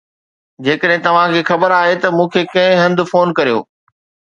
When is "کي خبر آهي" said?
1.37-1.95